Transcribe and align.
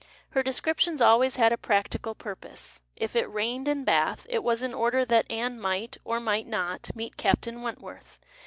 Her 0.31 0.41
descriptions 0.41 0.99
always 0.99 1.35
had 1.35 1.53
a 1.53 1.59
practical 1.59 2.15
purpose. 2.15 2.81
If 2.95 3.15
it 3.15 3.31
rained 3.31 3.67
in 3.67 3.83
Bath, 3.83 4.25
it 4.31 4.43
was 4.43 4.63
in 4.63 4.73
order 4.73 5.05
that 5.05 5.29
Anne 5.29 5.59
might, 5.59 5.95
or 6.03 6.19
might 6.19 6.47
not, 6.47 6.89
meet 6.95 7.17
Captain 7.17 7.61
Went 7.61 7.79
worth. 7.81 8.17